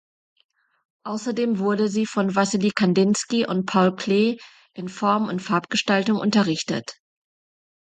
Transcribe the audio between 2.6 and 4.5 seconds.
Kandinsky und Paul Klee